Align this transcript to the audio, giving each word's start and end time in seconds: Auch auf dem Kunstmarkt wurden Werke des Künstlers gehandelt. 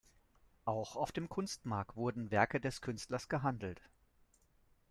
Auch 0.65 0.95
auf 0.95 1.11
dem 1.11 1.29
Kunstmarkt 1.29 1.95
wurden 1.95 2.31
Werke 2.31 2.59
des 2.59 2.81
Künstlers 2.81 3.29
gehandelt. 3.29 3.83